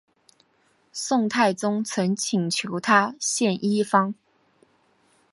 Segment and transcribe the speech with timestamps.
[0.91, 4.15] 宋太宗曾请求他献医方。